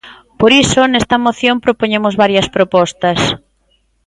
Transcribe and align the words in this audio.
Por 0.39 0.51
iso 0.63 0.81
nesta 0.85 1.15
moción 1.25 1.57
propoñemos 1.65 2.17
varias 2.23 2.47
propostas. 2.55 3.19